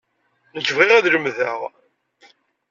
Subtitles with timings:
[0.55, 1.59] Nekk bɣiɣ ad lemdeɣ.